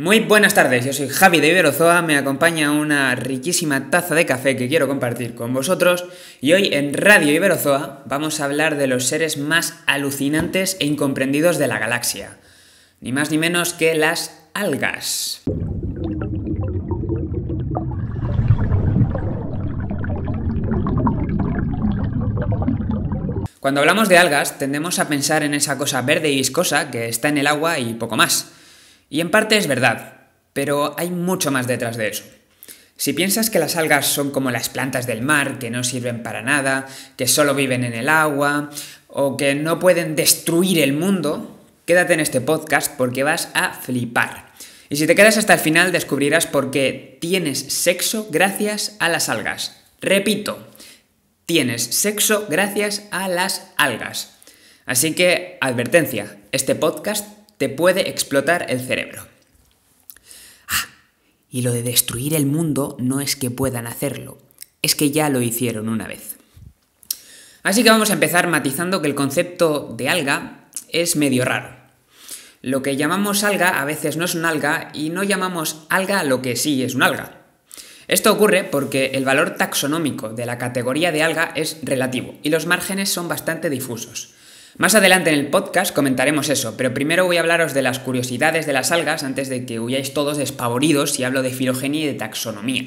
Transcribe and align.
Muy 0.00 0.20
buenas 0.20 0.54
tardes, 0.54 0.86
yo 0.86 0.94
soy 0.94 1.10
Javi 1.10 1.40
de 1.40 1.48
Iberozoa, 1.48 2.00
me 2.00 2.16
acompaña 2.16 2.70
una 2.70 3.14
riquísima 3.14 3.90
taza 3.90 4.14
de 4.14 4.24
café 4.24 4.56
que 4.56 4.66
quiero 4.66 4.88
compartir 4.88 5.34
con 5.34 5.52
vosotros 5.52 6.06
y 6.40 6.54
hoy 6.54 6.70
en 6.72 6.94
Radio 6.94 7.34
Iberozoa 7.34 8.02
vamos 8.06 8.40
a 8.40 8.46
hablar 8.46 8.78
de 8.78 8.86
los 8.86 9.08
seres 9.08 9.36
más 9.36 9.74
alucinantes 9.84 10.78
e 10.80 10.86
incomprendidos 10.86 11.58
de 11.58 11.66
la 11.66 11.78
galaxia, 11.78 12.38
ni 13.02 13.12
más 13.12 13.30
ni 13.30 13.36
menos 13.36 13.74
que 13.74 13.94
las 13.94 14.40
algas. 14.54 15.42
Cuando 23.60 23.80
hablamos 23.80 24.08
de 24.08 24.16
algas 24.16 24.56
tendemos 24.56 24.98
a 24.98 25.08
pensar 25.08 25.42
en 25.42 25.52
esa 25.52 25.76
cosa 25.76 26.00
verde 26.00 26.30
y 26.30 26.36
viscosa 26.36 26.90
que 26.90 27.10
está 27.10 27.28
en 27.28 27.36
el 27.36 27.46
agua 27.46 27.78
y 27.78 27.92
poco 27.92 28.16
más. 28.16 28.54
Y 29.10 29.20
en 29.20 29.30
parte 29.30 29.58
es 29.58 29.66
verdad, 29.66 30.28
pero 30.54 30.94
hay 30.96 31.10
mucho 31.10 31.50
más 31.50 31.66
detrás 31.66 31.96
de 31.96 32.08
eso. 32.08 32.24
Si 32.96 33.12
piensas 33.12 33.50
que 33.50 33.58
las 33.58 33.76
algas 33.76 34.06
son 34.06 34.30
como 34.30 34.50
las 34.50 34.68
plantas 34.68 35.06
del 35.06 35.22
mar, 35.22 35.58
que 35.58 35.70
no 35.70 35.84
sirven 35.84 36.22
para 36.22 36.42
nada, 36.42 36.86
que 37.16 37.26
solo 37.26 37.54
viven 37.54 37.82
en 37.82 37.94
el 37.94 38.08
agua, 38.08 38.70
o 39.08 39.36
que 39.36 39.54
no 39.54 39.78
pueden 39.78 40.16
destruir 40.16 40.78
el 40.78 40.92
mundo, 40.92 41.58
quédate 41.86 42.12
en 42.12 42.20
este 42.20 42.40
podcast 42.40 42.94
porque 42.96 43.24
vas 43.24 43.48
a 43.54 43.72
flipar. 43.72 44.52
Y 44.90 44.96
si 44.96 45.06
te 45.06 45.14
quedas 45.14 45.38
hasta 45.38 45.54
el 45.54 45.60
final 45.60 45.92
descubrirás 45.92 46.46
por 46.46 46.70
qué 46.70 47.16
tienes 47.20 47.58
sexo 47.58 48.28
gracias 48.30 48.96
a 48.98 49.08
las 49.08 49.28
algas. 49.28 49.80
Repito, 50.00 50.68
tienes 51.46 51.82
sexo 51.82 52.46
gracias 52.50 53.04
a 53.10 53.28
las 53.28 53.72
algas. 53.76 54.36
Así 54.84 55.14
que, 55.14 55.58
advertencia, 55.60 56.36
este 56.52 56.74
podcast 56.74 57.26
te 57.60 57.68
puede 57.68 58.08
explotar 58.08 58.64
el 58.70 58.80
cerebro. 58.80 59.26
Ah, 60.66 60.86
y 61.50 61.60
lo 61.60 61.72
de 61.72 61.82
destruir 61.82 62.32
el 62.32 62.46
mundo 62.46 62.96
no 62.98 63.20
es 63.20 63.36
que 63.36 63.50
puedan 63.50 63.86
hacerlo, 63.86 64.38
es 64.80 64.94
que 64.94 65.10
ya 65.10 65.28
lo 65.28 65.42
hicieron 65.42 65.90
una 65.90 66.08
vez. 66.08 66.38
Así 67.62 67.82
que 67.82 67.90
vamos 67.90 68.08
a 68.08 68.14
empezar 68.14 68.48
matizando 68.48 69.02
que 69.02 69.08
el 69.08 69.14
concepto 69.14 69.94
de 69.94 70.08
alga 70.08 70.70
es 70.88 71.16
medio 71.16 71.44
raro. 71.44 71.76
Lo 72.62 72.80
que 72.80 72.96
llamamos 72.96 73.44
alga 73.44 73.78
a 73.78 73.84
veces 73.84 74.16
no 74.16 74.24
es 74.24 74.34
un 74.34 74.46
alga 74.46 74.90
y 74.94 75.10
no 75.10 75.22
llamamos 75.22 75.84
alga 75.90 76.24
lo 76.24 76.40
que 76.40 76.56
sí 76.56 76.82
es 76.82 76.94
un 76.94 77.02
alga. 77.02 77.42
Esto 78.08 78.32
ocurre 78.32 78.64
porque 78.64 79.10
el 79.12 79.26
valor 79.26 79.56
taxonómico 79.56 80.30
de 80.30 80.46
la 80.46 80.56
categoría 80.56 81.12
de 81.12 81.22
alga 81.22 81.52
es 81.54 81.76
relativo 81.82 82.36
y 82.42 82.48
los 82.48 82.64
márgenes 82.64 83.10
son 83.10 83.28
bastante 83.28 83.68
difusos. 83.68 84.39
Más 84.78 84.94
adelante 84.94 85.30
en 85.30 85.38
el 85.38 85.48
podcast 85.48 85.94
comentaremos 85.94 86.48
eso, 86.48 86.76
pero 86.76 86.94
primero 86.94 87.26
voy 87.26 87.36
a 87.36 87.40
hablaros 87.40 87.74
de 87.74 87.82
las 87.82 87.98
curiosidades 87.98 88.66
de 88.66 88.72
las 88.72 88.92
algas 88.92 89.24
antes 89.24 89.48
de 89.48 89.66
que 89.66 89.80
huyáis 89.80 90.14
todos 90.14 90.38
despavoridos 90.38 91.12
si 91.12 91.24
hablo 91.24 91.42
de 91.42 91.50
filogenia 91.50 92.04
y 92.04 92.06
de 92.06 92.14
taxonomía. 92.14 92.84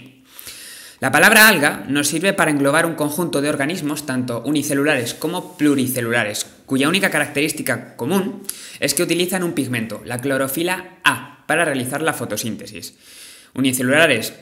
La 1.02 1.11
palabra 1.11 1.50
alga 1.50 1.84
nos 1.89 2.08
sirve 2.08 2.31
para 2.31 2.50
englobar 2.50 2.86
un 2.86 2.95
conjunto 2.95 3.42
de 3.42 3.50
organismos, 3.50 4.06
tanto 4.06 4.42
unicelulares 4.45 5.14
como 5.14 5.58
pluricelulares, 5.58 6.48
cuya 6.66 6.88
única 6.88 7.09
característica 7.09 7.98
común 7.98 8.44
es 8.80 8.94
que 8.94 9.04
utilizan 9.04 9.44
un 9.44 9.52
pigmento, 9.52 10.02
la 10.06 10.20
clorofila 10.20 11.00
A, 11.04 11.44
para 11.45 11.66
realizar 11.66 12.02
la 12.02 12.14
fotosíntesis. 12.14 12.95
Unicelulares 13.54 14.34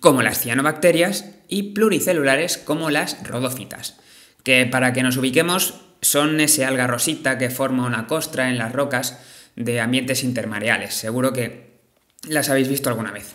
como 0.00 0.20
las 0.20 0.40
cianobacterias 0.40 1.30
y 1.48 1.72
pluricelulares 1.72 2.58
como 2.58 2.90
las 2.90 3.26
rodófitas, 3.26 3.96
que 4.42 4.66
para 4.66 4.92
que 4.92 5.02
nos 5.02 5.16
ubiquemos 5.16 5.85
son 6.02 6.40
ese 6.40 6.64
alga 6.64 6.86
rosita 6.86 7.38
que 7.38 7.50
forma 7.50 7.86
una 7.86 8.06
costra 8.06 8.48
en 8.48 8.58
las 8.58 8.72
rocas 8.72 9.18
de 9.56 9.80
ambientes 9.80 10.22
intermareales. 10.22 10.94
Seguro 10.94 11.32
que 11.32 11.66
las 12.28 12.48
habéis 12.50 12.68
visto 12.68 12.88
alguna 12.88 13.12
vez. 13.12 13.32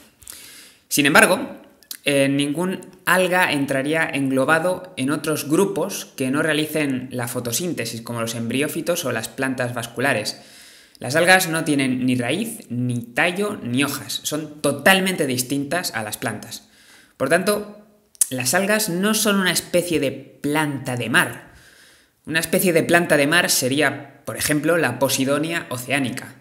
Sin 0.88 1.06
embargo, 1.06 1.62
eh, 2.04 2.28
ningún 2.30 2.82
alga 3.06 3.52
entraría 3.52 4.10
englobado 4.10 4.94
en 4.98 5.12
otros 5.12 5.48
grupos 5.48 6.06
que 6.16 6.32
no 6.32 6.42
realicen 6.42 7.10
la 7.12 7.28
fotosíntesis, 7.28 8.02
como 8.02 8.22
los 8.22 8.36
embriófitos 8.36 9.06
o 9.06 9.12
las 9.12 9.30
plantas 9.30 9.74
vasculares. 9.74 10.42
Las 11.00 11.16
algas 11.16 11.48
no 11.48 11.64
tienen 11.64 12.06
ni 12.06 12.16
raíz, 12.16 12.66
ni 12.70 13.00
tallo, 13.02 13.58
ni 13.62 13.84
hojas. 13.84 14.20
Son 14.24 14.62
totalmente 14.62 15.28
distintas 15.28 15.94
a 15.96 16.04
las 16.04 16.18
plantas. 16.18 16.70
Por 17.18 17.30
tanto, 17.30 17.82
las 18.30 18.54
algas 18.54 18.90
no 18.90 19.14
son 19.14 19.40
una 19.40 19.52
especie 19.52 20.00
de 20.00 20.12
planta 20.12 20.96
de 20.96 21.10
mar, 21.10 21.51
una 22.26 22.40
especie 22.40 22.74
de 22.74 22.84
planta 22.84 23.18
de 23.18 23.28
mar 23.28 23.50
sería, 23.50 24.22
por 24.26 24.38
ejemplo, 24.38 24.78
la 24.78 25.00
Posidonia 25.00 25.66
oceánica, 25.70 26.36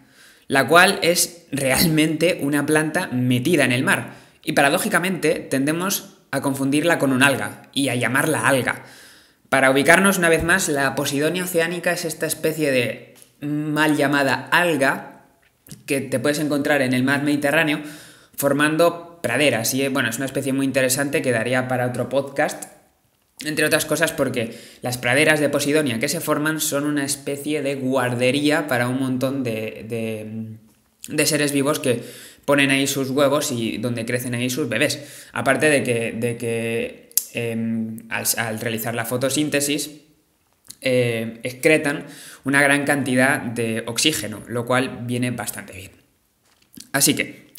la 0.47 0.67
cual 0.67 0.99
es 1.03 1.47
realmente 1.51 2.39
una 2.43 2.67
planta 2.67 3.09
metida 3.09 3.65
en 3.65 3.73
el 3.73 3.83
mar. 3.83 4.13
Y 4.43 4.53
paradójicamente 4.53 5.35
tendemos 5.37 6.19
a 6.31 6.41
confundirla 6.41 6.99
con 6.99 7.13
un 7.13 7.23
alga 7.23 7.69
y 7.73 7.89
a 7.89 7.95
llamarla 7.95 8.47
alga. 8.47 8.85
Para 9.49 9.71
ubicarnos 9.71 10.19
una 10.19 10.29
vez 10.29 10.45
más, 10.45 10.69
la 10.69 10.95
Posidonia 10.95 11.45
oceánica 11.45 11.93
es 11.93 12.05
esta 12.05 12.27
especie 12.27 12.71
de 12.71 13.15
mal 13.41 13.97
llamada 13.97 14.49
alga 14.53 15.23
que 15.87 16.01
te 16.01 16.19
puedes 16.21 16.39
encontrar 16.39 16.83
en 16.83 16.93
el 16.93 17.03
mar 17.03 17.23
Mediterráneo 17.23 17.81
formando 18.37 19.21
praderas. 19.23 19.75
Y 19.75 19.89
bueno, 19.89 20.09
es 20.09 20.17
una 20.17 20.27
especie 20.27 20.53
muy 20.53 20.67
interesante 20.67 21.23
que 21.23 21.33
daría 21.33 21.69
para 21.69 21.87
otro 21.87 22.09
podcast 22.09 22.80
entre 23.45 23.65
otras 23.65 23.87
cosas 23.87 24.13
porque 24.13 24.55
las 24.83 24.99
praderas 24.99 25.41
de 25.41 25.49
Posidonia 25.49 25.99
que 25.99 26.09
se 26.09 26.21
forman 26.21 26.61
son 26.61 26.85
una 26.85 27.05
especie 27.05 27.63
de 27.63 27.75
guardería 27.75 28.67
para 28.67 28.89
un 28.89 29.01
montón 29.01 29.43
de, 29.43 30.59
seres 31.25 31.53
vivos 31.53 31.79
que 31.79 32.03
ponen 32.45 32.71
ahí 32.71 32.87
sus 32.87 33.11
huevos 33.11 33.53
y 33.53 33.79
donde 33.79 34.05
crecen 34.05 34.35
ahí 34.35 34.51
sus 34.51 34.69
bebés. 34.69 35.29
Aparte 35.33 35.71
de 35.71 35.83
que, 35.83 36.13
de 36.13 36.37
que 36.37 37.11
em, 37.33 38.03
al, 38.11 38.61
realizar 38.61 38.95
la 38.95 39.05
fotosíntesis 39.05 39.91
eh, 40.83 41.41
excretan 41.43 42.07
una 42.45 42.63
gran 42.63 42.85
cantidad 42.85 43.41
de 43.41 43.85
oxígeno, 43.87 44.43
lo 44.49 44.67
cual 44.67 45.01
viene 45.03 45.31
bastante 45.31 45.73
bien. 45.73 45.93
Así 46.93 47.15
que, 47.15 47.50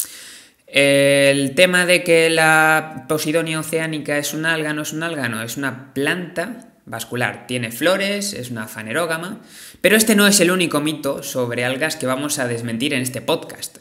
el 0.71 1.53
tema 1.53 1.85
de 1.85 2.01
que 2.01 2.29
la 2.29 3.05
Posidonia 3.09 3.59
oceánica 3.59 4.17
es 4.17 4.33
un 4.33 4.45
alga, 4.45 4.73
no 4.73 4.83
es 4.83 4.93
un 4.93 5.03
alga, 5.03 5.27
no, 5.27 5.43
es 5.43 5.57
una 5.57 5.93
planta 5.93 6.71
vascular. 6.85 7.45
Tiene 7.45 7.71
flores, 7.71 8.33
es 8.33 8.51
una 8.51 8.67
fanerógama, 8.67 9.41
pero 9.81 9.97
este 9.97 10.15
no 10.15 10.27
es 10.27 10.39
el 10.39 10.49
único 10.49 10.79
mito 10.79 11.23
sobre 11.23 11.65
algas 11.65 11.97
que 11.97 12.05
vamos 12.05 12.39
a 12.39 12.47
desmentir 12.47 12.93
en 12.93 13.01
este 13.01 13.21
podcast. 13.21 13.79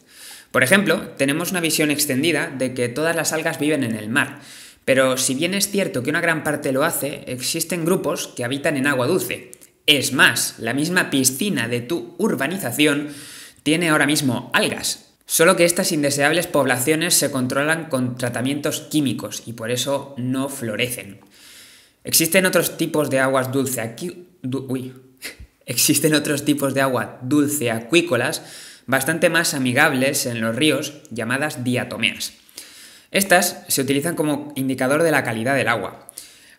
Por 0.51 0.65
ejemplo, 0.65 1.01
tenemos 1.17 1.53
una 1.53 1.61
visión 1.61 1.93
extendida 1.93 2.49
de 2.49 2.75
que 2.75 2.89
todas 2.89 3.15
las 3.15 3.33
algas 3.33 3.61
viven 3.61 3.85
en 3.85 3.95
el 3.95 4.09
mar, 4.09 4.41
pero 4.85 5.17
si 5.17 5.35
bien 5.35 5.55
es 5.55 5.71
cierto 5.71 6.03
que 6.03 6.11
una 6.11 6.21
gran 6.21 6.43
parte 6.43 6.73
lo 6.73 6.83
hace, 6.83 7.23
existen 7.29 7.85
grupos 7.85 8.27
que 8.29 8.45
habitan 8.45 8.77
en 8.77 8.89
agua 8.89 9.07
dulce. 9.07 9.53
Es 9.87 10.13
más, 10.13 10.57
la 10.59 10.75
misma 10.75 11.09
piscina 11.11 11.69
de 11.69 11.83
tu 11.83 12.17
urbanización 12.19 13.09
tiene 13.63 13.91
ahora 13.91 14.07
mismo 14.07 14.51
algas, 14.53 15.10
Solo 15.31 15.55
que 15.55 15.65
estas 15.65 15.93
indeseables 15.93 16.49
poblaciones 16.49 17.15
se 17.15 17.31
controlan 17.31 17.85
con 17.85 18.17
tratamientos 18.17 18.81
químicos 18.81 19.45
y 19.47 19.53
por 19.53 19.71
eso 19.71 20.13
no 20.19 20.49
florecen. 20.49 21.21
Existen 22.03 22.47
otros 22.47 22.77
tipos 22.77 23.11
de 23.11 23.21
aguas 23.21 23.53
dulce 23.53 23.81
aquí... 23.81 24.27
Existen 25.67 26.15
otros 26.15 26.45
tipos 26.45 26.75
de 26.75 26.81
agua 26.81 27.21
dulce 27.23 27.71
acuícolas 27.71 28.43
bastante 28.87 29.31
más 29.31 29.55
amigables 29.55 30.27
en 30.27 30.41
los 30.41 30.57
ríos 30.57 30.95
llamadas 31.13 31.63
diatomeas. 31.63 32.33
Estas 33.13 33.63
se 33.69 33.83
utilizan 33.83 34.17
como 34.17 34.53
indicador 34.57 35.05
de 35.05 35.13
la 35.13 35.23
calidad 35.23 35.55
del 35.55 35.69
agua. 35.69 36.10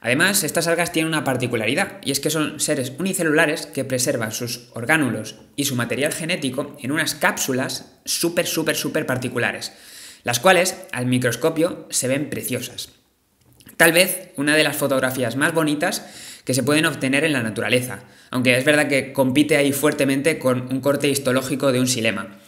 Además, 0.04 0.44
estas 0.44 0.66
algas 0.66 0.92
tienen 0.92 1.10
una 1.10 1.24
particularidad, 1.24 2.02
y 2.04 2.10
es 2.10 2.20
que 2.20 2.32
son 2.32 2.60
seres 2.60 2.92
unicelulares 2.98 3.68
que 3.68 3.86
preservan 3.86 4.32
sus 4.32 4.70
orgánulos 4.74 5.36
y 5.56 5.66
su 5.66 5.76
material 5.76 6.12
genético 6.12 6.76
en 6.82 6.92
unas 6.92 7.14
cápsulas 7.14 8.00
súper, 8.04 8.48
súper, 8.48 8.76
súper 8.76 9.06
particulares, 9.06 9.74
las 10.24 10.40
cuales 10.40 10.76
al 10.92 11.06
microscopio 11.06 11.88
se 11.92 12.08
ven 12.08 12.32
preciosas. 12.32 12.90
Tal 13.78 13.92
vez 13.92 14.32
una 14.38 14.56
de 14.56 14.64
las 14.64 14.76
fotografías 14.76 15.36
más 15.36 15.54
bonitas 15.54 16.04
que 16.46 16.56
se 16.56 16.64
pueden 16.64 16.88
obtener 16.88 17.24
en 17.24 17.34
la 17.34 17.44
naturaleza, 17.44 18.00
aunque 18.32 18.58
es 18.58 18.66
verdad 18.66 18.88
que 18.88 19.14
compite 19.14 19.56
ahí 19.56 19.72
fuertemente 19.72 20.40
con 20.40 20.74
un 20.74 20.82
corte 20.82 21.10
histológico 21.10 21.72
de 21.72 21.80
un 21.80 21.88
silema. 21.88 22.40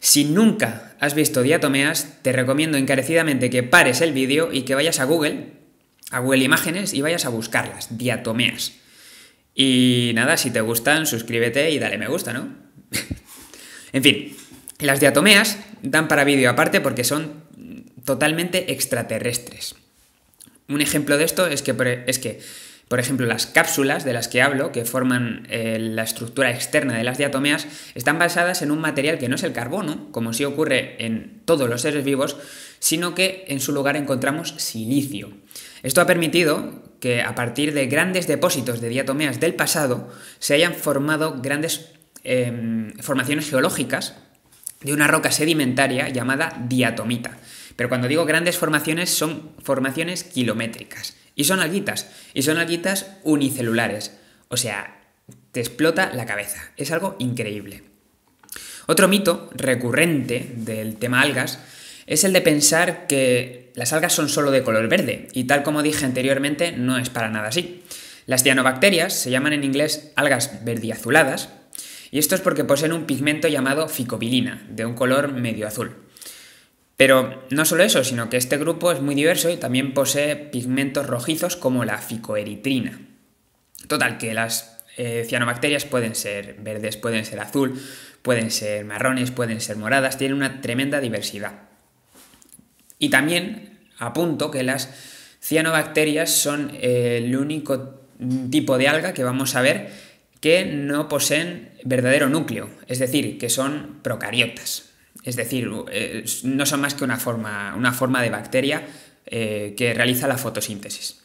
Si 0.00 0.24
nunca 0.24 0.96
has 1.00 1.14
visto 1.14 1.40
diatomeas, 1.40 2.18
te 2.20 2.32
recomiendo 2.32 2.76
encarecidamente 2.76 3.48
que 3.48 3.62
pares 3.62 4.02
el 4.02 4.12
vídeo 4.12 4.50
y 4.52 4.62
que 4.62 4.74
vayas 4.74 5.00
a 5.00 5.04
Google, 5.04 5.59
a 6.10 6.18
Google 6.20 6.44
Imágenes 6.44 6.92
y 6.94 7.02
vayas 7.02 7.24
a 7.24 7.28
buscarlas, 7.30 7.96
diatomeas. 7.96 8.72
Y 9.54 10.12
nada, 10.14 10.36
si 10.36 10.50
te 10.50 10.60
gustan, 10.60 11.06
suscríbete 11.06 11.70
y 11.70 11.78
dale 11.78 11.98
me 11.98 12.08
gusta, 12.08 12.32
¿no? 12.32 12.48
en 13.92 14.02
fin, 14.02 14.36
las 14.78 15.00
diatomeas 15.00 15.58
dan 15.82 16.08
para 16.08 16.24
vídeo 16.24 16.50
aparte 16.50 16.80
porque 16.80 17.04
son 17.04 17.44
totalmente 18.04 18.72
extraterrestres. 18.72 19.74
Un 20.68 20.80
ejemplo 20.80 21.18
de 21.18 21.24
esto 21.24 21.46
es 21.46 21.62
que, 21.62 22.04
es 22.06 22.18
que 22.18 22.40
Por 22.88 22.98
ejemplo, 22.98 23.26
las 23.26 23.46
cápsulas 23.46 24.04
de 24.04 24.12
las 24.12 24.26
que 24.26 24.42
hablo, 24.42 24.72
que 24.72 24.84
forman 24.84 25.46
eh, 25.48 25.78
la 25.78 26.02
estructura 26.02 26.50
externa 26.50 26.96
de 26.96 27.04
las 27.04 27.18
diatomeas, 27.18 27.68
están 27.94 28.18
basadas 28.18 28.62
en 28.62 28.72
un 28.72 28.80
material 28.80 29.18
que 29.18 29.28
no 29.28 29.36
es 29.36 29.44
el 29.44 29.52
carbono, 29.52 30.10
como 30.10 30.32
sí 30.32 30.44
ocurre 30.44 30.96
en 31.04 31.40
todos 31.44 31.68
los 31.68 31.82
seres 31.82 32.04
vivos, 32.04 32.36
sino 32.80 33.14
que 33.14 33.44
en 33.46 33.60
su 33.60 33.72
lugar 33.72 33.96
encontramos 33.96 34.54
silicio. 34.56 35.32
Esto 35.82 36.00
ha 36.00 36.06
permitido 36.06 36.82
que 37.00 37.22
a 37.22 37.34
partir 37.34 37.72
de 37.72 37.86
grandes 37.86 38.26
depósitos 38.26 38.80
de 38.80 38.88
diatomeas 38.88 39.40
del 39.40 39.54
pasado 39.54 40.08
se 40.38 40.54
hayan 40.54 40.74
formado 40.74 41.40
grandes 41.40 41.92
em, 42.24 42.92
formaciones 42.98 43.48
geológicas 43.48 44.16
de 44.82 44.92
una 44.92 45.06
roca 45.06 45.30
sedimentaria 45.30 46.08
llamada 46.08 46.56
diatomita. 46.68 47.38
Pero 47.76 47.88
cuando 47.88 48.08
digo 48.08 48.26
grandes 48.26 48.58
formaciones 48.58 49.10
son 49.10 49.52
formaciones 49.62 50.24
kilométricas. 50.24 51.16
Y 51.34 51.44
son 51.44 51.60
alguitas. 51.60 52.10
Y 52.34 52.42
son 52.42 52.58
alguitas 52.58 53.16
unicelulares. 53.22 54.12
O 54.48 54.56
sea, 54.56 55.00
te 55.52 55.60
explota 55.60 56.12
la 56.12 56.26
cabeza. 56.26 56.72
Es 56.76 56.90
algo 56.92 57.16
increíble. 57.18 57.84
Otro 58.86 59.08
mito 59.08 59.50
recurrente 59.54 60.50
del 60.56 60.96
tema 60.96 61.20
algas 61.20 61.60
es 62.06 62.24
el 62.24 62.32
de 62.32 62.40
pensar 62.40 63.06
que 63.06 63.59
las 63.74 63.92
algas 63.92 64.12
son 64.12 64.28
solo 64.28 64.50
de 64.50 64.62
color 64.62 64.88
verde. 64.88 65.28
Y 65.32 65.44
tal 65.44 65.62
como 65.62 65.82
dije 65.82 66.04
anteriormente, 66.04 66.72
no 66.72 66.98
es 66.98 67.10
para 67.10 67.30
nada 67.30 67.48
así. 67.48 67.82
Las 68.26 68.42
cianobacterias 68.42 69.12
se 69.12 69.30
llaman 69.30 69.52
en 69.52 69.64
inglés 69.64 70.12
algas 70.16 70.64
verdiazuladas. 70.64 71.50
Y 72.10 72.18
esto 72.18 72.34
es 72.34 72.40
porque 72.40 72.64
poseen 72.64 72.92
un 72.92 73.06
pigmento 73.06 73.48
llamado 73.48 73.88
ficobilina, 73.88 74.66
de 74.70 74.84
un 74.84 74.94
color 74.94 75.32
medio 75.32 75.66
azul. 75.66 75.96
Pero 76.96 77.44
no 77.50 77.64
solo 77.64 77.82
eso, 77.82 78.04
sino 78.04 78.28
que 78.28 78.36
este 78.36 78.58
grupo 78.58 78.92
es 78.92 79.00
muy 79.00 79.14
diverso 79.14 79.48
y 79.48 79.56
también 79.56 79.94
posee 79.94 80.36
pigmentos 80.36 81.06
rojizos 81.06 81.56
como 81.56 81.84
la 81.84 81.98
ficoeritrina. 81.98 83.00
Total, 83.88 84.18
que 84.18 84.34
las 84.34 84.80
eh, 84.96 85.24
cianobacterias 85.26 85.86
pueden 85.86 86.14
ser 86.14 86.56
verdes, 86.60 86.98
pueden 86.98 87.24
ser 87.24 87.40
azul, 87.40 87.80
pueden 88.22 88.50
ser 88.50 88.84
marrones, 88.84 89.30
pueden 89.30 89.60
ser 89.60 89.76
moradas, 89.76 90.18
tienen 90.18 90.36
una 90.36 90.60
tremenda 90.60 91.00
diversidad. 91.00 91.69
Y 93.00 93.08
también 93.08 93.80
apunto 93.98 94.52
que 94.52 94.62
las 94.62 94.90
cianobacterias 95.42 96.30
son 96.30 96.70
el 96.80 97.34
único 97.34 97.98
tipo 98.50 98.78
de 98.78 98.86
alga 98.86 99.14
que 99.14 99.24
vamos 99.24 99.56
a 99.56 99.62
ver 99.62 99.90
que 100.40 100.64
no 100.64 101.08
poseen 101.08 101.70
verdadero 101.84 102.28
núcleo, 102.28 102.70
es 102.86 102.98
decir, 102.98 103.38
que 103.38 103.48
son 103.48 103.98
procariotas. 104.02 104.90
Es 105.24 105.36
decir, 105.36 105.70
eh, 105.90 106.24
no 106.44 106.64
son 106.64 106.80
más 106.80 106.94
que 106.94 107.04
una 107.04 107.18
forma, 107.18 107.74
una 107.76 107.92
forma 107.92 108.22
de 108.22 108.30
bacteria 108.30 108.86
eh, 109.26 109.74
que 109.76 109.92
realiza 109.92 110.28
la 110.28 110.38
fotosíntesis. 110.38 111.20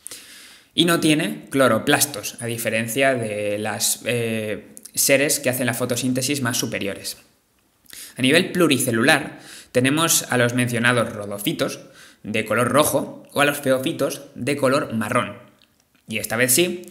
Y 0.73 0.83
no 0.85 0.99
tiene 0.99 1.45
cloroplastos, 1.49 2.37
a 2.41 2.45
diferencia 2.45 3.15
de 3.15 3.57
las 3.57 4.01
eh, 4.05 4.75
seres 4.93 5.39
que 5.39 5.49
hacen 5.49 5.65
la 5.65 5.73
fotosíntesis 5.73 6.41
más 6.41 6.57
superiores. 6.57 7.17
A 8.17 8.21
nivel 8.21 8.51
pluricelular, 8.51 9.39
tenemos 9.75 10.23
a 10.29 10.37
los 10.37 10.53
mencionados 10.53 11.11
rodofitos, 11.11 11.81
de 12.23 12.45
color 12.45 12.69
rojo, 12.69 13.27
o 13.33 13.41
a 13.41 13.45
los 13.45 13.57
feofitos, 13.57 14.21
de 14.33 14.55
color 14.55 14.93
marrón. 14.93 15.33
Y 16.07 16.19
esta 16.19 16.37
vez 16.37 16.53
sí, 16.53 16.83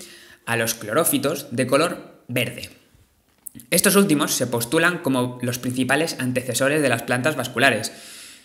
a 0.44 0.58
los 0.58 0.74
clorófitos, 0.74 1.46
de 1.50 1.66
color 1.66 2.20
verde. 2.28 2.68
Estos 3.70 3.96
últimos 3.96 4.34
se 4.34 4.46
postulan 4.46 4.98
como 4.98 5.38
los 5.40 5.58
principales 5.58 6.16
antecesores 6.18 6.82
de 6.82 6.90
las 6.90 7.04
plantas 7.04 7.36
vasculares, 7.36 7.90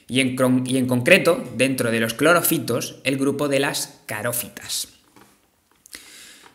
y 0.07 0.21
en, 0.21 0.37
y 0.65 0.77
en, 0.77 0.87
concreto, 0.87 1.43
dentro 1.57 1.91
de 1.91 1.99
los 1.99 2.13
clorofitos, 2.13 3.01
el 3.03 3.17
grupo 3.17 3.49
de 3.49 3.59
las 3.59 3.99
carófitas. 4.05 4.87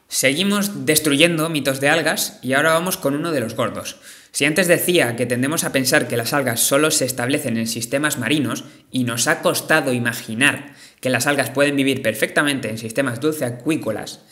Seguimos 0.09 0.87
destruyendo 0.87 1.51
mitos 1.51 1.81
de 1.81 1.91
algas 1.91 2.39
y 2.41 2.55
ahora 2.55 2.73
vamos 2.73 2.97
con 2.97 3.15
uno 3.15 3.31
de 3.31 3.41
los 3.41 3.55
gordos. 3.55 3.99
Si 4.35 4.45
antes 4.47 4.67
decía 4.67 5.15
que 5.15 5.27
tendemos 5.27 5.63
a 5.63 5.71
pensar 5.71 6.09
que 6.09 6.17
las 6.17 6.33
algas 6.33 6.59
solo 6.59 6.91
se 6.91 7.05
establecen 7.05 7.57
en 7.57 7.69
sistemas 7.69 8.19
marinos 8.19 8.65
y 8.91 9.05
nos 9.05 9.29
ha 9.29 9.43
costado 9.43 9.93
imaginar 9.93 10.75
que 10.99 11.09
las 11.09 11.29
algas 11.29 11.51
pueden 11.51 11.77
vivir 11.77 12.03
perfectamente 12.03 12.69
en 12.69 12.77
sistemas 12.77 13.21
dulceacuícolas, 13.21 14.23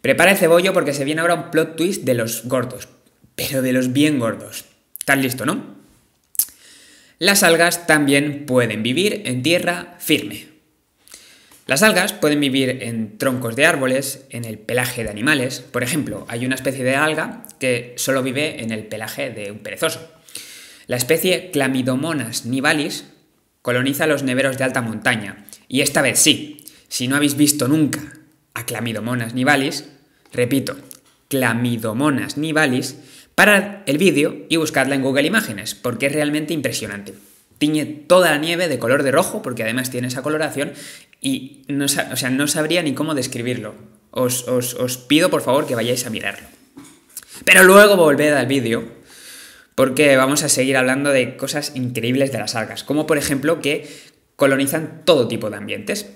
prepara 0.00 0.30
el 0.30 0.38
cebollo 0.38 0.72
porque 0.72 0.94
se 0.94 1.04
viene 1.04 1.20
ahora 1.20 1.34
un 1.34 1.50
plot 1.50 1.76
twist 1.76 2.04
de 2.04 2.14
los 2.14 2.46
gordos, 2.46 2.88
pero 3.34 3.60
de 3.60 3.74
los 3.74 3.92
bien 3.92 4.18
gordos. 4.18 4.64
¿Estás 4.98 5.18
listo, 5.18 5.44
no? 5.44 5.76
Las 7.18 7.42
algas 7.42 7.86
también 7.86 8.46
pueden 8.46 8.82
vivir 8.82 9.20
en 9.26 9.42
tierra 9.42 9.96
firme. 9.98 10.48
Las 11.66 11.82
algas 11.82 12.14
pueden 12.14 12.40
vivir 12.40 12.78
en 12.80 13.18
troncos 13.18 13.54
de 13.54 13.66
árboles, 13.66 14.24
en 14.30 14.46
el 14.46 14.58
pelaje 14.58 15.04
de 15.04 15.10
animales. 15.10 15.60
Por 15.60 15.82
ejemplo, 15.82 16.24
hay 16.28 16.46
una 16.46 16.54
especie 16.54 16.84
de 16.84 16.96
alga 16.96 17.44
que 17.62 17.94
solo 17.96 18.24
vive 18.24 18.60
en 18.60 18.72
el 18.72 18.86
pelaje 18.86 19.30
de 19.30 19.52
un 19.52 19.60
perezoso. 19.60 20.10
La 20.88 20.96
especie 20.96 21.52
Clamidomonas 21.52 22.44
nivalis 22.44 23.04
coloniza 23.62 24.08
los 24.08 24.24
neveros 24.24 24.58
de 24.58 24.64
alta 24.64 24.82
montaña. 24.82 25.44
Y 25.68 25.82
esta 25.82 26.02
vez 26.02 26.18
sí, 26.18 26.64
si 26.88 27.06
no 27.06 27.14
habéis 27.14 27.36
visto 27.36 27.68
nunca 27.68 28.00
a 28.52 28.66
Clamidomonas 28.66 29.34
nivalis, 29.34 29.88
repito, 30.32 30.76
Clamidomonas 31.28 32.36
nivalis, 32.36 32.96
Parad 33.36 33.82
el 33.86 33.96
vídeo 33.96 34.44
y 34.48 34.56
buscadla 34.56 34.96
en 34.96 35.02
Google 35.02 35.28
Imágenes, 35.28 35.76
porque 35.76 36.06
es 36.06 36.12
realmente 36.12 36.54
impresionante. 36.54 37.14
Tiñe 37.58 37.86
toda 37.86 38.32
la 38.32 38.38
nieve 38.38 38.66
de 38.66 38.80
color 38.80 39.04
de 39.04 39.12
rojo, 39.12 39.40
porque 39.40 39.62
además 39.62 39.88
tiene 39.88 40.08
esa 40.08 40.22
coloración, 40.22 40.72
y 41.20 41.62
no, 41.68 41.86
sea, 41.86 42.28
no 42.30 42.48
sabría 42.48 42.82
ni 42.82 42.92
cómo 42.92 43.14
describirlo. 43.14 43.76
Os, 44.10 44.48
os 44.48 44.98
pido 44.98 45.30
por 45.30 45.42
favor 45.42 45.68
que 45.68 45.76
vayáis 45.76 46.04
a 46.06 46.10
mirarlo. 46.10 46.51
Pero 47.44 47.64
luego 47.64 47.96
volved 47.96 48.32
al 48.32 48.46
vídeo, 48.46 48.84
porque 49.74 50.16
vamos 50.16 50.42
a 50.42 50.48
seguir 50.48 50.76
hablando 50.76 51.10
de 51.10 51.36
cosas 51.36 51.72
increíbles 51.74 52.32
de 52.32 52.38
las 52.38 52.54
algas, 52.54 52.84
como 52.84 53.06
por 53.06 53.18
ejemplo 53.18 53.60
que 53.60 53.88
colonizan 54.36 55.02
todo 55.04 55.28
tipo 55.28 55.50
de 55.50 55.56
ambientes. 55.56 56.06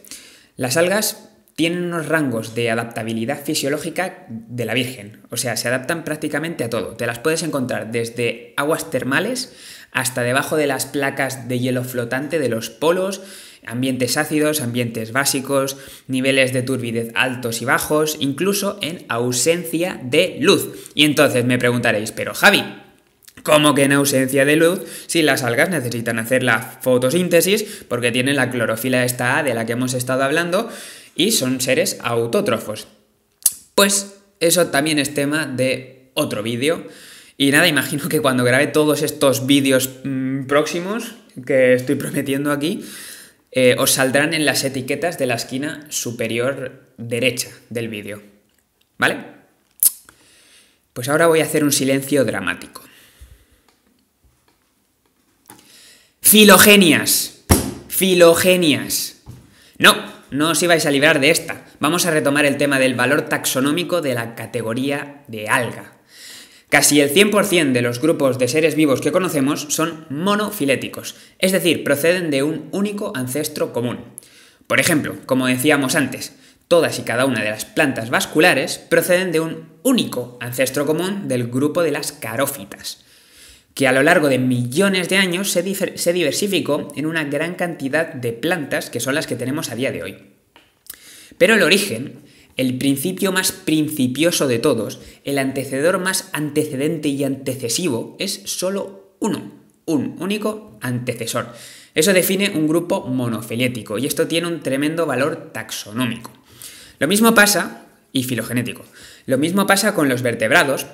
Las 0.57 0.77
algas 0.77 1.31
tienen 1.55 1.85
unos 1.85 2.07
rangos 2.07 2.55
de 2.55 2.71
adaptabilidad 2.71 3.43
fisiológica 3.43 4.27
de 4.29 4.67
la 4.67 4.75
Virgen, 4.75 5.23
o 5.31 5.39
sea, 5.39 5.57
se 5.57 5.69
adaptan 5.69 6.05
prácticamente 6.05 6.65
a 6.65 6.71
todo. 6.71 6.97
Te 6.97 7.07
las 7.07 7.19
puedes 7.19 7.43
encontrar 7.43 7.91
desde 7.91 8.53
aguas 8.57 8.91
termales 8.91 9.55
hasta 9.91 10.23
debajo 10.23 10.57
de 10.57 10.67
las 10.67 10.85
placas 10.85 11.49
de 11.49 11.59
hielo 11.59 11.83
flotante 11.83 12.39
de 12.39 12.51
los 12.51 12.69
polos, 12.69 13.23
ambientes 13.67 14.17
ácidos, 14.17 14.61
ambientes 14.61 15.13
básicos, 15.13 15.77
niveles 16.07 16.53
de 16.53 16.63
turbidez 16.63 17.11
altos 17.15 17.63
y 17.63 17.65
bajos, 17.65 18.17
incluso 18.21 18.79
en 18.83 19.05
ausencia 19.09 20.01
de 20.03 20.39
luz. 20.41 20.91
Y 20.95 21.05
entonces 21.05 21.45
me 21.45 21.59
preguntaréis, 21.59 22.13
pero 22.13 22.35
Javi, 22.35 22.65
¿Cómo 23.47 23.77
que 23.77 23.85
en 23.85 23.93
ausencia 23.93 24.45
de 24.45 24.57
luz 24.57 24.81
si 25.07 25.23
las 25.23 25.45
algas 25.45 25.71
necesitan 25.71 26.19
hacer 26.19 26.43
la 26.43 26.81
fotosíntesis 26.81 27.85
porque 27.87 28.11
tienen 28.11 28.35
la 28.35 28.51
clorofila 28.51 29.05
esta 29.05 29.39
A 29.39 29.45
de 29.45 29.55
la 29.55 29.65
que 29.65 29.75
hemos 29.75 29.95
estado 29.95 30.25
hablando 30.25 30.69
y 31.15 31.31
son 31.31 31.61
seres 31.61 31.99
autótrofos. 32.01 32.89
Pues 33.77 34.17
eso 34.41 34.67
también 34.69 34.99
es 34.99 35.15
tema 35.15 35.47
de 35.47 36.11
otro 36.15 36.43
vídeo. 36.43 36.89
Y 37.37 37.53
nada, 37.53 37.69
imagino 37.69 38.09
que 38.09 38.21
cuando 38.21 38.43
grabe 38.43 38.67
todos 38.67 39.03
estos 39.03 39.47
vídeos 39.47 39.91
mm, 40.03 40.47
próximos 40.47 41.15
que 41.47 41.75
estoy 41.75 41.95
prometiendo 41.95 42.51
aquí, 42.51 42.85
eh, 43.57 43.75
os 43.79 43.93
saldrán 43.93 44.35
en 44.35 44.45
las 44.45 44.65
etiquetas 44.65 45.17
de 45.17 45.25
la 45.25 45.35
esquina 45.35 45.87
superior 45.89 46.93
derecha 46.99 47.49
del 47.71 47.89
vídeo. 47.89 48.23
¿Vale? 48.99 49.17
Pues 50.93 51.09
ahora 51.09 51.27
voy 51.27 51.41
a 51.41 51.45
hacer 51.45 51.65
un 51.65 51.73
silencio 51.73 52.27
dramático. 52.27 52.85
Filogenias. 56.21 57.45
Filogenias. 57.89 59.23
No, 59.79 59.95
no 60.31 60.51
os 60.51 60.63
ibais 60.63 60.85
a 60.85 60.91
librar 60.91 61.19
de 61.19 61.31
esta. 61.31 61.65
Vamos 61.81 62.05
a 62.05 62.11
retomar 62.11 62.45
el 62.45 62.59
tema 62.59 62.79
del 62.79 62.95
valor 62.95 63.23
taxonómico 63.23 64.03
de 64.03 64.13
la 64.13 64.35
categoría 64.35 65.25
de 65.29 65.49
alga. 65.49 65.96
Casi 66.69 67.01
el 67.01 67.13
100% 67.15 67.73
de 67.73 67.83
los 67.83 68.01
grupos 68.01 68.39
de 68.39 68.49
seres 68.49 68.75
vivos 68.75 69.01
que 69.01 69.13
conocemos 69.13 69.67
son 69.71 70.07
monofiléticos, 70.11 71.15
es 71.39 71.53
decir, 71.53 71.85
proceden 71.85 72.31
de 72.31 72.43
un 72.43 72.69
único 72.73 73.13
ancestro 73.15 73.73
común. 73.73 73.99
Por 74.67 74.81
ejemplo, 74.81 75.15
como 75.27 75.47
decíamos 75.47 75.95
antes, 75.95 76.35
todas 76.67 76.99
y 76.99 77.03
cada 77.03 77.25
una 77.25 77.43
de 77.43 77.51
las 77.51 77.65
plantas 77.65 78.11
vasculares 78.11 78.79
proceden 78.79 79.31
de 79.31 79.41
un 79.41 79.69
único 79.85 80.39
ancestro 80.41 80.87
común 80.87 81.29
del 81.29 81.49
grupo 81.49 81.83
de 81.83 81.93
las 81.93 82.11
carófitas 82.13 83.07
que 83.77 83.87
a 83.87 83.93
lo 83.93 84.03
largo 84.03 84.31
de 84.31 84.39
millones 84.39 85.11
de 85.11 85.19
años 85.19 85.51
se, 85.51 85.63
diversificó 85.63 86.89
en 86.97 87.05
una 87.05 87.25
gran 87.25 87.57
cantidad 87.57 88.07
de 88.07 88.33
plantas 88.33 88.89
que 88.89 89.01
son 89.01 89.15
las 89.15 89.27
que 89.27 89.37
tenemos 89.37 89.71
a 89.71 89.75
día 89.75 89.93
de 89.93 90.03
hoy. 90.03 90.17
Pero 91.37 91.55
el 91.55 91.63
origen, 91.63 92.21
el 92.57 92.79
principio 92.79 93.33
más 93.33 93.53
principioso 93.53 94.49
de 94.49 94.59
todos, 94.59 95.01
el 95.25 95.39
antecedor 95.39 95.99
más 95.99 96.31
antecedente 96.33 97.09
y 97.09 97.25
antecesivo, 97.25 98.17
es 98.19 98.43
solo 98.45 99.17
uno, 99.21 99.53
un 99.85 100.17
único 100.19 100.79
antecesor. 100.81 101.49
Eso 101.95 102.13
define 102.13 102.51
un 102.51 102.69
grupo 102.69 103.07
monofilético 103.07 103.99
y 103.99 104.07
esto 104.07 104.27
tiene 104.27 104.49
un 104.49 104.61
tremendo 104.61 105.07
valor 105.07 105.51
taxonómico. 105.53 106.31
Lo 106.99 107.09
mismo 107.09 107.35
pasa 107.35 107.87
y 108.13 108.25
filogenético. 108.25 108.83
Lo 109.27 109.39
mismo 109.39 109.67
pasa 109.67 109.95
con 109.95 110.09
los 110.09 110.23
vertebrados. 110.23 110.87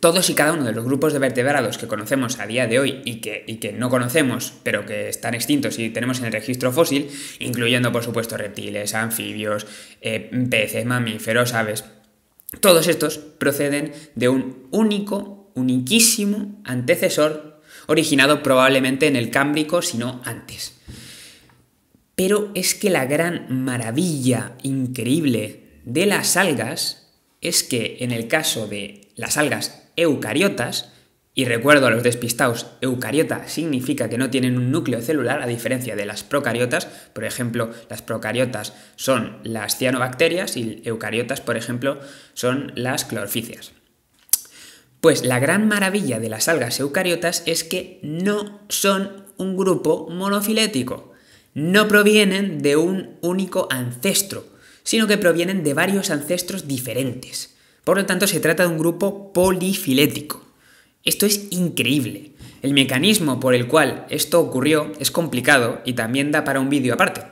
Todos 0.00 0.30
y 0.30 0.34
cada 0.34 0.52
uno 0.52 0.64
de 0.64 0.72
los 0.72 0.84
grupos 0.84 1.12
de 1.12 1.18
vertebrados 1.18 1.76
que 1.76 1.88
conocemos 1.88 2.38
a 2.38 2.46
día 2.46 2.66
de 2.66 2.78
hoy 2.78 3.02
y 3.04 3.16
que, 3.16 3.44
que 3.60 3.72
no 3.72 3.90
conocemos, 3.90 4.52
pero 4.62 4.86
que 4.86 5.08
están 5.08 5.34
extintos 5.34 5.78
y 5.78 5.90
tenemos 5.90 6.20
en 6.20 6.26
el 6.26 6.32
registro 6.32 6.70
fósil, 6.72 7.10
incluyendo 7.40 7.90
por 7.90 8.04
supuesto 8.04 8.36
reptiles, 8.36 8.94
anfibios, 8.94 9.66
eh, 10.00 10.30
peces, 10.48 10.84
mamíferos, 10.86 11.52
aves, 11.52 11.84
todos 12.60 12.88
estos 12.88 13.18
proceden 13.18 13.92
de 14.14 14.28
un 14.28 14.68
único, 14.70 15.50
uniquísimo 15.54 16.60
antecesor 16.64 17.60
originado 17.86 18.42
probablemente 18.42 19.06
en 19.06 19.16
el 19.16 19.30
Cámbrico, 19.30 19.82
si 19.82 19.98
no 19.98 20.22
antes. 20.24 20.78
Pero 22.14 22.50
es 22.54 22.74
que 22.74 22.90
la 22.90 23.06
gran 23.06 23.64
maravilla 23.64 24.56
increíble 24.62 25.80
de 25.84 26.06
las 26.06 26.36
algas 26.36 27.12
es 27.40 27.62
que 27.62 27.98
en 28.00 28.12
el 28.12 28.28
caso 28.28 28.66
de 28.66 29.08
las 29.14 29.36
algas 29.36 29.87
eucariotas, 30.02 30.92
y 31.34 31.44
recuerdo 31.44 31.86
a 31.86 31.90
los 31.90 32.02
despistados, 32.02 32.66
eucariota 32.80 33.46
significa 33.46 34.08
que 34.08 34.18
no 34.18 34.28
tienen 34.28 34.56
un 34.56 34.72
núcleo 34.72 35.00
celular, 35.02 35.40
a 35.40 35.46
diferencia 35.46 35.94
de 35.94 36.04
las 36.04 36.24
procariotas. 36.24 36.86
Por 37.12 37.24
ejemplo, 37.24 37.70
las 37.88 38.02
procariotas 38.02 38.72
son 38.96 39.38
las 39.44 39.76
cianobacterias 39.76 40.56
y 40.56 40.82
eucariotas, 40.84 41.40
por 41.40 41.56
ejemplo, 41.56 42.00
son 42.34 42.72
las 42.74 43.04
clorofíceas. 43.04 43.70
Pues 45.00 45.24
la 45.24 45.38
gran 45.38 45.68
maravilla 45.68 46.18
de 46.18 46.28
las 46.28 46.48
algas 46.48 46.80
eucariotas 46.80 47.44
es 47.46 47.62
que 47.62 48.00
no 48.02 48.60
son 48.68 49.26
un 49.36 49.56
grupo 49.56 50.08
monofilético. 50.10 51.12
No 51.54 51.86
provienen 51.86 52.62
de 52.62 52.76
un 52.76 53.16
único 53.20 53.68
ancestro, 53.70 54.44
sino 54.82 55.06
que 55.06 55.18
provienen 55.18 55.62
de 55.62 55.74
varios 55.74 56.10
ancestros 56.10 56.66
diferentes. 56.66 57.57
Por 57.88 57.96
lo 57.96 58.04
tanto, 58.04 58.26
se 58.26 58.38
trata 58.38 58.64
de 58.64 58.68
un 58.68 58.76
grupo 58.76 59.32
polifilético. 59.32 60.44
Esto 61.04 61.24
es 61.24 61.46
increíble. 61.48 62.32
El 62.60 62.74
mecanismo 62.74 63.40
por 63.40 63.54
el 63.54 63.66
cual 63.66 64.04
esto 64.10 64.40
ocurrió 64.40 64.92
es 65.00 65.10
complicado 65.10 65.80
y 65.86 65.94
también 65.94 66.30
da 66.30 66.44
para 66.44 66.60
un 66.60 66.68
vídeo 66.68 66.92
aparte. 66.92 67.22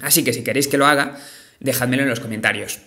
Así 0.00 0.22
que 0.22 0.32
si 0.32 0.44
queréis 0.44 0.68
que 0.68 0.78
lo 0.78 0.86
haga, 0.86 1.18
dejádmelo 1.58 2.04
en 2.04 2.08
los 2.08 2.20
comentarios. 2.20 2.78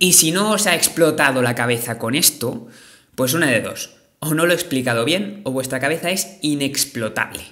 Y 0.00 0.14
si 0.14 0.32
no 0.32 0.50
os 0.50 0.66
ha 0.66 0.74
explotado 0.74 1.40
la 1.40 1.54
cabeza 1.54 2.00
con 2.00 2.16
esto, 2.16 2.66
pues 3.14 3.32
una 3.32 3.46
de 3.46 3.60
dos. 3.60 3.94
O 4.18 4.34
no 4.34 4.44
lo 4.44 4.50
he 4.50 4.56
explicado 4.56 5.04
bien 5.04 5.40
o 5.44 5.52
vuestra 5.52 5.78
cabeza 5.78 6.10
es 6.10 6.38
inexplotable. 6.42 7.44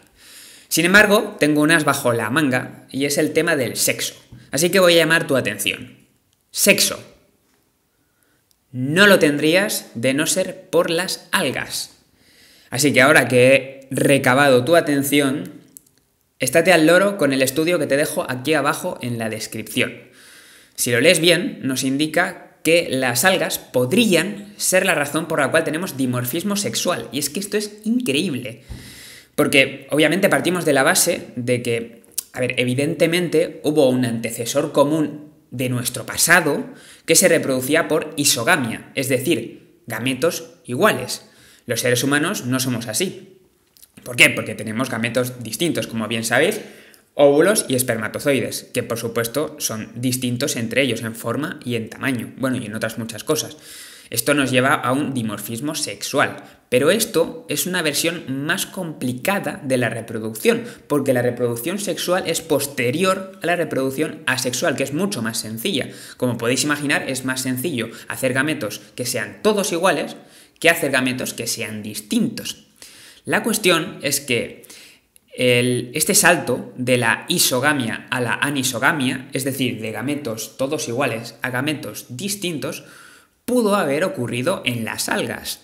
Sin 0.67 0.87
embargo, 0.87 1.37
tengo 1.39 1.63
unas 1.63 1.85
bajo 1.85 2.13
la 2.13 2.31
manga 2.31 2.89
y 2.91 3.05
es 3.05 3.17
el 3.17 3.33
tema 3.33 3.55
del 3.55 3.77
sexo. 3.77 4.15
Así 4.51 4.71
que 4.71 4.81
voy 4.81 4.95
a 4.95 4.97
llamar 4.97 5.29
tu 5.29 5.37
atención. 5.37 5.99
Sexo. 6.51 7.16
No 8.77 9.07
lo 9.07 9.19
tendrías 9.19 9.91
de 9.95 10.13
no 10.13 10.27
ser 10.27 10.69
por 10.69 10.91
las 10.91 11.29
algas. 11.33 11.93
Así 12.69 12.93
que 12.93 13.01
ahora 13.01 13.27
que 13.27 13.47
he 13.55 13.89
recabado 13.91 14.67
tu 14.67 14.77
atención, 14.77 15.51
estate 16.41 16.75
al 16.75 16.87
loro 16.87 17.17
con 17.17 17.33
el 17.33 17.41
estudio 17.41 17.79
que 17.79 17.87
te 17.87 17.97
dejo 17.97 18.31
aquí 18.31 18.53
abajo 18.53 18.99
en 19.01 19.17
la 19.17 19.31
descripción. 19.31 19.95
Si 20.75 20.93
lo 20.93 21.01
lees 21.01 21.21
bien, 21.21 21.61
nos 21.63 21.85
indica 21.85 22.59
que 22.63 22.89
las 22.91 23.25
algas 23.25 23.59
podrían 23.59 24.53
ser 24.59 24.85
la 24.85 24.95
razón 24.95 25.27
por 25.27 25.41
la 25.41 25.51
cual 25.51 25.65
tenemos 25.65 25.97
dimorfismo 25.97 26.55
sexual. 26.55 27.09
Y 27.13 27.19
es 27.19 27.31
que 27.31 27.41
esto 27.41 27.57
es 27.57 27.79
increíble. 27.85 28.61
Porque 29.37 29.87
obviamente 29.91 30.29
partimos 30.29 30.67
de 30.67 30.75
la 30.75 30.83
base 30.83 31.29
de 31.37 31.63
que, 31.63 32.03
a 32.35 32.41
ver, 32.41 32.55
evidentemente 32.59 33.59
hubo 33.65 33.89
un 33.89 34.05
antecesor 34.05 34.73
común 34.73 35.33
de 35.51 35.71
nuestro 35.71 36.05
pasado 36.05 36.67
que 37.07 37.15
se 37.15 37.29
reproducía 37.29 37.89
por 37.89 38.13
isogamia, 38.17 38.91
es 38.95 39.09
decir, 39.09 39.81
gametos 39.87 40.51
iguales. 40.65 41.25
Los 41.65 41.81
seres 41.81 42.05
humanos 42.05 42.45
no 42.45 42.61
somos 42.61 42.89
así. 42.89 43.39
¿Por 44.03 44.17
qué? 44.17 44.31
Porque 44.31 44.55
tenemos 44.55 44.91
gametos 44.91 45.43
distintos, 45.43 45.87
como 45.87 46.09
bien 46.09 46.25
sabéis, 46.25 46.61
óvulos 47.15 47.65
y 47.69 47.75
espermatozoides, 47.75 48.65
que 48.75 48.83
por 48.83 48.99
supuesto 48.99 49.57
son 49.59 49.91
distintos 49.95 50.55
entre 50.57 50.83
ellos 50.83 51.03
en 51.03 51.15
forma 51.15 51.59
y 51.65 51.77
en 51.77 51.89
tamaño, 51.89 52.33
bueno, 52.37 52.59
y 52.59 52.67
en 52.67 52.75
otras 52.75 52.99
muchas 52.99 53.25
cosas. 53.25 53.57
Esto 54.11 54.35
nos 54.35 54.51
lleva 54.51 54.75
a 54.75 54.93
un 54.93 55.15
dimorfismo 55.15 55.75
sexual, 55.75 56.45
pero 56.69 56.91
esto 56.91 57.47
es 57.49 57.67
una 57.67 57.83
versión 57.83 58.25
más 58.45 58.67
complicada 58.67 59.61
de 59.63 59.77
la 59.77 59.89
reproducción, 59.89 60.65
porque 60.89 61.13
la 61.13 61.23
reproducción 61.23 61.79
sexual 61.79 62.25
es 62.27 62.41
posterior 62.41 63.39
a 63.43 63.47
la 63.47 63.57
reproducción 63.57 64.23
asexual, 64.27 64.77
que 64.77 64.83
es 64.85 64.93
mucho 64.93 65.23
más 65.23 65.39
sencilla. 65.39 65.91
Como 66.17 66.39
podéis 66.39 66.65
imaginar, 66.65 67.09
es 67.09 67.25
más 67.25 67.43
sencillo 67.43 67.89
hacer 68.09 68.33
gametos 68.33 68.81
que 68.95 69.07
sean 69.07 69.41
todos 69.43 69.73
iguales 69.73 70.17
que 70.59 70.71
hacer 70.71 70.91
gametos 70.91 71.35
que 71.35 71.47
sean 71.47 71.83
distintos. 71.83 72.67
La 73.25 73.43
cuestión 73.43 73.99
es 74.03 74.21
que 74.21 74.65
este 75.39 76.15
salto 76.15 76.73
de 76.77 76.97
la 76.97 77.27
isogamia 77.29 78.07
a 78.11 78.23
la 78.23 78.35
anisogamia, 78.35 79.29
es 79.35 79.45
decir, 79.45 79.83
de 79.83 79.93
gametos 79.93 80.57
todos 80.57 80.89
iguales 80.89 81.35
a 81.43 81.51
gametos 81.51 82.07
distintos, 82.09 82.85
pudo 83.47 83.77
haber 83.77 84.05
ocurrido 84.05 84.61
en 84.67 84.85
las 84.85 85.09
algas. 85.09 85.61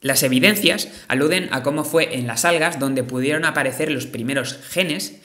Las 0.00 0.22
evidencias 0.22 0.88
aluden 1.08 1.48
a 1.50 1.64
cómo 1.64 1.82
fue 1.82 2.16
en 2.16 2.28
las 2.28 2.44
algas 2.44 2.78
donde 2.78 3.02
pudieron 3.02 3.44
aparecer 3.44 3.90
los 3.90 4.06
primeros 4.06 4.60
genes 4.68 5.16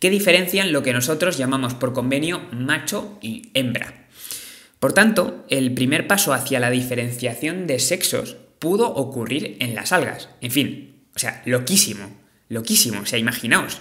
que 0.00 0.10
diferencian 0.10 0.72
lo 0.72 0.82
que 0.82 0.92
nosotros 0.92 1.38
llamamos 1.38 1.74
por 1.74 1.92
convenio 1.92 2.42
macho 2.50 3.18
y 3.20 3.50
hembra. 3.54 4.08
Por 4.80 4.92
tanto, 4.92 5.44
el 5.48 5.72
primer 5.74 6.06
paso 6.06 6.34
hacia 6.34 6.58
la 6.58 6.70
diferenciación 6.70 7.66
de 7.66 7.78
sexos 7.78 8.36
pudo 8.58 8.88
ocurrir 8.88 9.56
en 9.60 9.74
las 9.74 9.92
algas. 9.92 10.28
En 10.40 10.50
fin, 10.50 11.04
o 11.14 11.18
sea, 11.18 11.42
loquísimo, 11.44 12.10
loquísimo, 12.48 13.00
o 13.02 13.06
sea, 13.06 13.18
imaginaos. 13.18 13.80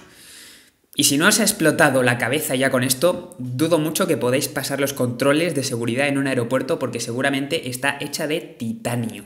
Y 0.95 1.03
si 1.03 1.17
no 1.17 1.27
os 1.27 1.41
ha 1.41 1.43
explotado 1.43 2.03
la 2.03 2.17
cabeza 2.17 2.55
ya 2.55 2.71
con 2.71 2.83
esto, 2.83 3.35
dudo 3.37 3.79
mucho 3.79 4.07
que 4.07 4.15
podáis 4.15 4.47
pasar 4.47 4.79
los 4.79 4.93
controles 4.93 5.53
de 5.53 5.63
seguridad 5.63 6.07
en 6.07 6.17
un 6.17 6.27
aeropuerto 6.27 6.79
porque 6.79 7.01
seguramente 7.01 7.69
está 7.69 7.97
hecha 7.99 8.27
de 8.27 8.39
titanio. 8.39 9.25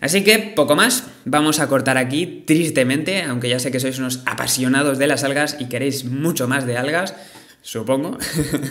Así 0.00 0.24
que 0.24 0.38
poco 0.38 0.74
más, 0.74 1.04
vamos 1.24 1.60
a 1.60 1.68
cortar 1.68 1.98
aquí 1.98 2.42
tristemente, 2.46 3.22
aunque 3.22 3.48
ya 3.48 3.60
sé 3.60 3.70
que 3.70 3.80
sois 3.80 3.98
unos 3.98 4.22
apasionados 4.24 4.98
de 4.98 5.06
las 5.06 5.24
algas 5.24 5.56
y 5.60 5.66
queréis 5.66 6.04
mucho 6.04 6.48
más 6.48 6.66
de 6.66 6.78
algas, 6.78 7.14
supongo. 7.60 8.16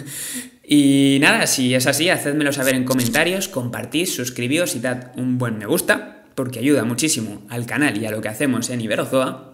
y 0.68 1.20
nada, 1.22 1.46
si 1.46 1.76
es 1.76 1.86
así, 1.86 2.10
hacedmelo 2.10 2.52
saber 2.52 2.74
en 2.74 2.84
comentarios, 2.84 3.48
compartid, 3.48 4.08
suscribíos 4.08 4.76
y 4.76 4.80
dad 4.80 5.12
un 5.16 5.38
buen 5.38 5.60
me 5.60 5.68
gusta, 5.68 6.26
porque 6.34 6.60
ayuda 6.60 6.84
muchísimo 6.84 7.44
al 7.48 7.68
canal 7.68 8.02
y 8.02 8.08
a 8.08 8.12
lo 8.12 8.22
que 8.22 8.30
hacemos 8.30 8.70
en 8.72 8.82
Iberozoa. 8.82 9.49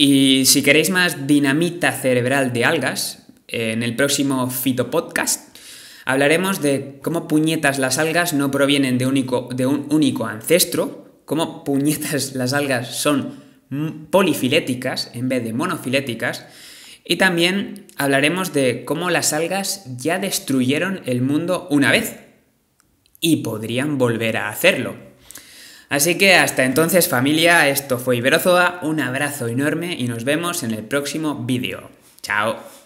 Y 0.00 0.46
si 0.46 0.62
queréis 0.62 0.90
más 0.90 1.26
dinamita 1.26 1.90
cerebral 1.90 2.52
de 2.52 2.64
algas, 2.64 3.26
en 3.48 3.82
el 3.82 3.96
próximo 3.96 4.48
Fito 4.48 4.92
Podcast 4.92 5.56
hablaremos 6.04 6.62
de 6.62 7.00
cómo 7.02 7.26
puñetas 7.26 7.80
las 7.80 7.98
algas 7.98 8.32
no 8.32 8.52
provienen 8.52 8.96
de 8.96 9.06
un 9.06 9.86
único 9.90 10.26
ancestro, 10.26 11.20
cómo 11.24 11.64
puñetas 11.64 12.32
las 12.36 12.52
algas 12.52 12.94
son 12.94 13.42
polifiléticas 14.10 15.10
en 15.14 15.28
vez 15.28 15.42
de 15.42 15.52
monofiléticas, 15.52 16.46
y 17.04 17.16
también 17.16 17.86
hablaremos 17.96 18.52
de 18.52 18.84
cómo 18.84 19.10
las 19.10 19.32
algas 19.32 19.82
ya 19.96 20.20
destruyeron 20.20 21.00
el 21.06 21.22
mundo 21.22 21.66
una 21.72 21.90
vez 21.90 22.20
y 23.20 23.38
podrían 23.38 23.98
volver 23.98 24.36
a 24.36 24.48
hacerlo. 24.48 25.07
Así 25.88 26.18
que 26.18 26.34
hasta 26.34 26.64
entonces 26.64 27.08
familia, 27.08 27.68
esto 27.68 27.98
fue 27.98 28.16
Iberozoa, 28.16 28.80
un 28.82 29.00
abrazo 29.00 29.48
enorme 29.48 29.94
y 29.98 30.06
nos 30.06 30.24
vemos 30.24 30.62
en 30.62 30.72
el 30.72 30.84
próximo 30.84 31.34
vídeo. 31.34 31.90
Chao. 32.22 32.77